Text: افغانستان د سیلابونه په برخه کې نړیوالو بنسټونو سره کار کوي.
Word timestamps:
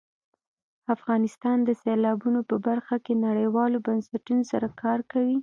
افغانستان 0.95 1.57
د 1.63 1.69
سیلابونه 1.81 2.39
په 2.49 2.55
برخه 2.67 2.95
کې 3.05 3.13
نړیوالو 3.27 3.77
بنسټونو 3.87 4.43
سره 4.51 4.67
کار 4.81 4.99
کوي. 5.11 5.37